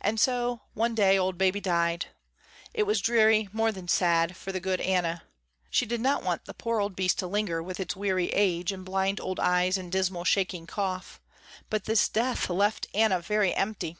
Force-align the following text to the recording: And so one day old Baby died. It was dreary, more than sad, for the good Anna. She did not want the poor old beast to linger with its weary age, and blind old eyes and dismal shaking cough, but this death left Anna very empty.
And 0.00 0.18
so 0.18 0.62
one 0.74 0.96
day 0.96 1.16
old 1.16 1.38
Baby 1.38 1.60
died. 1.60 2.06
It 2.74 2.82
was 2.82 3.00
dreary, 3.00 3.48
more 3.52 3.70
than 3.70 3.86
sad, 3.86 4.36
for 4.36 4.50
the 4.50 4.58
good 4.58 4.80
Anna. 4.80 5.22
She 5.70 5.86
did 5.86 6.00
not 6.00 6.24
want 6.24 6.46
the 6.46 6.52
poor 6.52 6.80
old 6.80 6.96
beast 6.96 7.20
to 7.20 7.28
linger 7.28 7.62
with 7.62 7.78
its 7.78 7.94
weary 7.94 8.30
age, 8.30 8.72
and 8.72 8.84
blind 8.84 9.20
old 9.20 9.38
eyes 9.38 9.78
and 9.78 9.92
dismal 9.92 10.24
shaking 10.24 10.66
cough, 10.66 11.20
but 11.70 11.84
this 11.84 12.08
death 12.08 12.50
left 12.50 12.88
Anna 12.92 13.20
very 13.20 13.54
empty. 13.54 13.96